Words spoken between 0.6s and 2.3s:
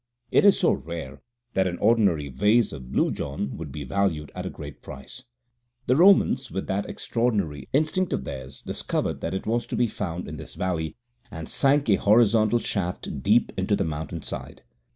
rare that an ordinary